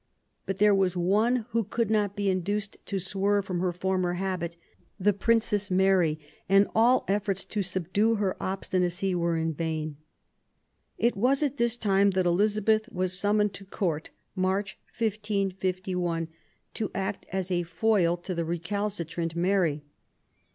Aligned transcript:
But 0.47 0.57
there 0.57 0.73
was 0.73 0.97
one 0.97 1.45
who 1.51 1.63
could 1.63 1.91
not 1.91 2.15
be 2.15 2.27
induced 2.27 2.75
to 2.87 2.97
swerve 2.97 3.45
from 3.45 3.59
her 3.59 3.71
former 3.71 4.13
habit, 4.13 4.57
the 4.99 5.13
Princess 5.13 5.69
Mary; 5.69 6.19
and 6.49 6.67
all 6.73 7.05
efforts 7.07 7.45
to 7.45 7.61
subdue 7.61 8.15
her 8.15 8.35
obstinacy 8.41 9.13
were 9.13 9.37
in 9.37 9.53
vain. 9.53 9.97
It 10.97 11.15
was 11.15 11.43
at 11.43 11.57
this 11.57 11.77
time 11.77 12.09
that 12.17 12.25
Elizabeth 12.25 12.89
was 12.91 13.13
summoned 13.13 13.53
to 13.53 13.63
Court 13.63 14.09
(March, 14.35 14.79
1551) 14.97 16.29
to 16.73 16.89
act 16.95 17.27
as 17.31 17.51
a 17.51 17.61
foil 17.61 18.17
to 18.17 18.33
the 18.33 18.43
recalcitrant 18.43 19.35
THE 19.35 19.39
YOUTH 19.39 19.43
OF 19.45 19.45
ELIZABETH. 19.45 19.65
19 19.77 19.79
Mary. 19.79 19.83